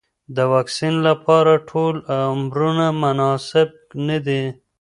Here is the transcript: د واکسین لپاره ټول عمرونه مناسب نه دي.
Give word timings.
د 0.35 0.37
واکسین 0.53 0.93
لپاره 1.07 1.53
ټول 1.69 1.95
عمرونه 2.31 2.85
مناسب 3.03 3.69
نه 4.07 4.17
دي. 4.25 4.43